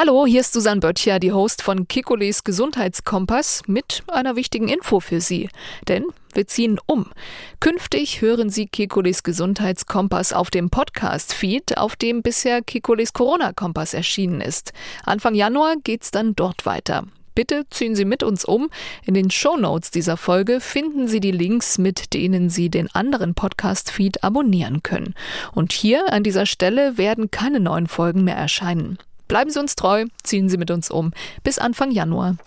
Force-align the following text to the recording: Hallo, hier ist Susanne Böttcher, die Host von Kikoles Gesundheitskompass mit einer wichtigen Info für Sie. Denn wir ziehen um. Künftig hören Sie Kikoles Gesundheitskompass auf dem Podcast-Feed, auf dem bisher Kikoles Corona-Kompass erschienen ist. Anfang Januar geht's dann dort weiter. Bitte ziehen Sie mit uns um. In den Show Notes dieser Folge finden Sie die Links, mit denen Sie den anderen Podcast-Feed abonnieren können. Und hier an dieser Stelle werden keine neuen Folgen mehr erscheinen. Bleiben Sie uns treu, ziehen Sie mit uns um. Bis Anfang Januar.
Hallo, 0.00 0.26
hier 0.26 0.42
ist 0.42 0.52
Susanne 0.52 0.80
Böttcher, 0.80 1.18
die 1.18 1.32
Host 1.32 1.60
von 1.60 1.88
Kikoles 1.88 2.44
Gesundheitskompass 2.44 3.62
mit 3.66 4.04
einer 4.06 4.36
wichtigen 4.36 4.68
Info 4.68 5.00
für 5.00 5.20
Sie. 5.20 5.48
Denn 5.88 6.04
wir 6.32 6.46
ziehen 6.46 6.78
um. 6.86 7.10
Künftig 7.58 8.20
hören 8.20 8.48
Sie 8.48 8.66
Kikoles 8.66 9.24
Gesundheitskompass 9.24 10.32
auf 10.32 10.50
dem 10.50 10.70
Podcast-Feed, 10.70 11.78
auf 11.78 11.96
dem 11.96 12.22
bisher 12.22 12.62
Kikoles 12.62 13.12
Corona-Kompass 13.12 13.92
erschienen 13.92 14.40
ist. 14.40 14.72
Anfang 15.02 15.34
Januar 15.34 15.74
geht's 15.82 16.12
dann 16.12 16.36
dort 16.36 16.64
weiter. 16.64 17.02
Bitte 17.34 17.64
ziehen 17.68 17.96
Sie 17.96 18.04
mit 18.04 18.22
uns 18.22 18.44
um. 18.44 18.70
In 19.04 19.14
den 19.14 19.32
Show 19.32 19.56
Notes 19.56 19.90
dieser 19.90 20.16
Folge 20.16 20.60
finden 20.60 21.08
Sie 21.08 21.18
die 21.18 21.32
Links, 21.32 21.76
mit 21.76 22.14
denen 22.14 22.50
Sie 22.50 22.70
den 22.70 22.88
anderen 22.94 23.34
Podcast-Feed 23.34 24.22
abonnieren 24.22 24.84
können. 24.84 25.16
Und 25.56 25.72
hier 25.72 26.12
an 26.12 26.22
dieser 26.22 26.46
Stelle 26.46 26.98
werden 26.98 27.32
keine 27.32 27.58
neuen 27.58 27.88
Folgen 27.88 28.22
mehr 28.22 28.36
erscheinen. 28.36 28.96
Bleiben 29.28 29.50
Sie 29.50 29.60
uns 29.60 29.76
treu, 29.76 30.06
ziehen 30.22 30.48
Sie 30.48 30.56
mit 30.56 30.70
uns 30.70 30.90
um. 30.90 31.12
Bis 31.44 31.58
Anfang 31.58 31.90
Januar. 31.90 32.38